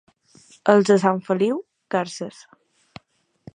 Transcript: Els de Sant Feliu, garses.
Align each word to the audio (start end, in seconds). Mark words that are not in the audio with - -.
Els 0.73 0.87
de 0.91 0.97
Sant 1.03 1.19
Feliu, 1.27 1.61
garses. 1.97 2.43